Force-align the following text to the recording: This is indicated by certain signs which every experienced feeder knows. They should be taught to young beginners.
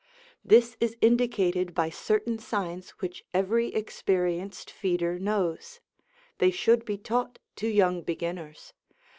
This 0.43 0.75
is 0.79 0.97
indicated 0.99 1.75
by 1.75 1.91
certain 1.91 2.39
signs 2.39 2.89
which 3.01 3.23
every 3.35 3.67
experienced 3.67 4.71
feeder 4.71 5.19
knows. 5.19 5.79
They 6.39 6.49
should 6.49 6.85
be 6.85 6.97
taught 6.97 7.37
to 7.57 7.67
young 7.67 8.01
beginners. 8.01 8.73